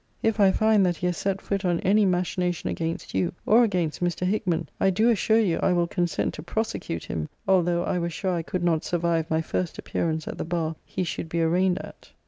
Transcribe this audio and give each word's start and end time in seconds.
If 0.23 0.39
I 0.39 0.51
find 0.51 0.83
that 0.83 0.95
he 0.97 1.05
has 1.05 1.17
set 1.17 1.43
foot 1.43 1.63
on 1.63 1.79
any 1.81 2.05
machination 2.07 2.71
against 2.71 3.13
you, 3.13 3.33
or 3.45 3.63
against 3.63 4.03
Mr. 4.03 4.25
Hickman, 4.25 4.67
I 4.79 4.89
do 4.89 5.09
assure 5.09 5.37
you 5.37 5.59
I 5.59 5.73
will 5.73 5.85
consent 5.85 6.33
to 6.33 6.41
prosecute 6.41 7.03
him, 7.05 7.29
although 7.47 7.83
I 7.83 7.99
were 7.99 8.09
sure 8.09 8.31
I 8.31 8.41
could 8.41 8.63
not 8.63 8.83
survive 8.83 9.29
my 9.29 9.43
first 9.43 9.77
appearance 9.77 10.27
at 10.27 10.39
the 10.39 10.43
bar 10.43 10.75
he 10.85 11.03
should 11.03 11.29
be 11.29 11.43
arraigned 11.43 11.77
at. 11.85 12.09